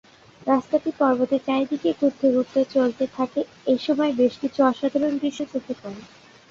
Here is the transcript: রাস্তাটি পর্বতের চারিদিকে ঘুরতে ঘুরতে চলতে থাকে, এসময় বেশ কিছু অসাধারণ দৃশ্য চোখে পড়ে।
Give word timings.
রাস্তাটি 0.47 0.89
পর্বতের 0.99 1.41
চারিদিকে 1.47 1.89
ঘুরতে 1.99 2.27
ঘুরতে 2.31 2.61
চলতে 2.73 3.05
থাকে, 3.17 3.41
এসময় 3.67 4.13
বেশ 4.19 4.33
কিছু 4.41 4.59
অসাধারণ 4.63 5.13
দৃশ্য 5.17 5.41
চোখে 5.53 5.73
পড়ে। 5.81 6.01